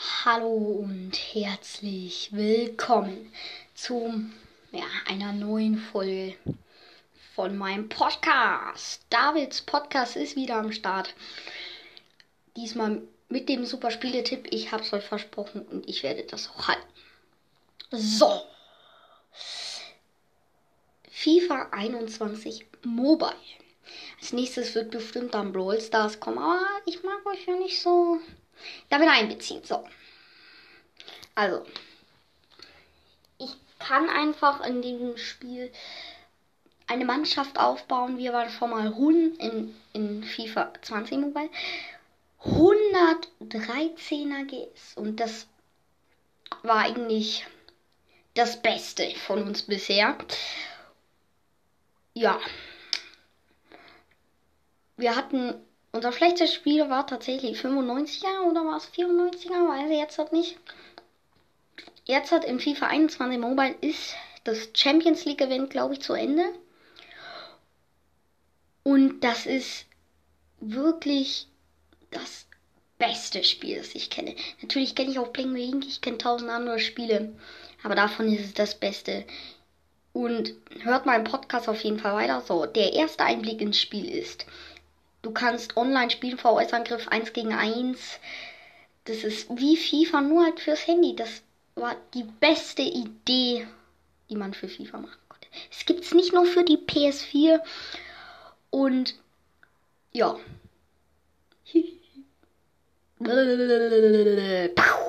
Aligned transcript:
Hallo 0.00 0.46
und 0.54 1.10
herzlich 1.32 2.28
willkommen 2.30 3.32
zu 3.74 4.30
ja, 4.70 4.84
einer 5.08 5.32
neuen 5.32 5.76
Folge 5.76 6.36
von 7.34 7.58
meinem 7.58 7.88
Podcast. 7.88 9.02
Davids 9.10 9.60
Podcast 9.60 10.14
ist 10.14 10.36
wieder 10.36 10.54
am 10.54 10.70
Start. 10.70 11.14
Diesmal 12.56 13.02
mit 13.28 13.48
dem 13.48 13.66
super 13.66 13.90
Spieletipp. 13.90 14.46
Ich 14.52 14.70
habe 14.70 14.84
es 14.84 14.92
euch 14.92 15.02
versprochen 15.02 15.62
und 15.62 15.88
ich 15.88 16.04
werde 16.04 16.22
das 16.22 16.48
auch 16.48 16.68
halten. 16.68 16.86
So. 17.90 18.44
FIFA 21.10 21.70
21 21.72 22.66
Mobile. 22.84 23.34
Als 24.20 24.32
nächstes 24.32 24.76
wird 24.76 24.92
bestimmt 24.92 25.34
dann 25.34 25.52
Brawl 25.52 25.80
Stars 25.80 26.20
kommen, 26.20 26.38
aber 26.38 26.60
ich 26.86 27.02
mag 27.02 27.26
euch 27.26 27.48
ja 27.48 27.56
nicht 27.56 27.82
so 27.82 28.20
damit 28.88 29.08
einbeziehen. 29.08 29.62
So. 29.64 29.84
Also. 31.34 31.64
Ich 33.38 33.54
kann 33.78 34.10
einfach 34.10 34.66
in 34.66 34.82
diesem 34.82 35.16
Spiel 35.16 35.72
eine 36.88 37.04
Mannschaft 37.04 37.56
aufbauen. 37.58 38.18
Wir 38.18 38.32
waren 38.32 38.50
schon 38.50 38.70
mal 38.70 38.88
100 38.88 39.40
in, 39.40 39.76
in 39.92 40.24
FIFA 40.24 40.72
20 40.82 41.18
Mobile. 41.18 41.50
113er 42.42 44.46
GS. 44.46 44.96
Und 44.96 45.20
das 45.20 45.46
war 46.62 46.78
eigentlich 46.78 47.46
das 48.34 48.60
Beste 48.62 49.14
von 49.26 49.42
uns 49.42 49.62
bisher. 49.62 50.16
Ja. 52.14 52.40
Wir 54.96 55.14
hatten 55.14 55.54
unser 55.92 56.12
schlechtestes 56.12 56.54
Spiel 56.54 56.88
war 56.90 57.06
tatsächlich 57.06 57.58
95er 57.58 58.42
oder 58.48 58.64
war 58.64 58.76
es 58.76 58.88
94er? 58.92 59.68
Weiß 59.68 59.90
ich 59.90 59.98
jetzt 59.98 60.18
halt 60.18 60.32
nicht. 60.32 60.58
Jetzt 62.04 62.32
hat 62.32 62.44
im 62.44 62.60
FIFA 62.60 62.86
21 62.86 63.38
Mobile 63.38 63.74
ist 63.80 64.14
das 64.44 64.70
Champions 64.74 65.24
League 65.24 65.40
Event, 65.40 65.70
glaube 65.70 65.94
ich, 65.94 66.00
zu 66.00 66.14
Ende. 66.14 66.44
Und 68.82 69.20
das 69.20 69.44
ist 69.44 69.84
wirklich 70.60 71.46
das 72.10 72.46
beste 72.98 73.44
Spiel, 73.44 73.76
das 73.76 73.94
ich 73.94 74.10
kenne. 74.10 74.34
Natürlich 74.62 74.94
kenne 74.94 75.10
ich 75.10 75.18
auch 75.18 75.28
Bling 75.28 75.52
Ring, 75.52 75.82
ich 75.86 76.00
kenne 76.00 76.18
tausend 76.18 76.50
andere 76.50 76.78
Spiele, 76.78 77.34
aber 77.82 77.94
davon 77.94 78.32
ist 78.32 78.44
es 78.44 78.54
das 78.54 78.74
Beste. 78.78 79.24
Und 80.12 80.54
hört 80.80 81.06
meinen 81.06 81.24
Podcast 81.24 81.68
auf 81.68 81.84
jeden 81.84 81.98
Fall 81.98 82.14
weiter. 82.14 82.40
So, 82.40 82.66
der 82.66 82.94
erste 82.94 83.24
Einblick 83.24 83.60
ins 83.60 83.80
Spiel 83.80 84.08
ist, 84.08 84.46
Du 85.22 85.32
kannst 85.32 85.76
online 85.76 86.10
spielen, 86.10 86.38
VS-Angriff 86.38 87.08
1 87.08 87.32
gegen 87.32 87.52
1. 87.52 88.20
Das 89.04 89.24
ist 89.24 89.48
wie 89.50 89.76
FIFA, 89.76 90.20
nur 90.20 90.44
halt 90.44 90.60
fürs 90.60 90.86
Handy. 90.86 91.16
Das 91.16 91.42
war 91.74 91.96
die 92.14 92.24
beste 92.24 92.82
Idee, 92.82 93.66
die 94.30 94.36
man 94.36 94.54
für 94.54 94.68
FIFA 94.68 94.98
machen 94.98 95.18
konnte. 95.28 95.48
Es 95.70 95.84
gibt 95.86 96.04
es 96.04 96.14
nicht 96.14 96.32
nur 96.32 96.44
für 96.44 96.64
die 96.64 96.78
PS4. 96.78 97.60
Und 98.70 99.14
ja. 100.12 100.38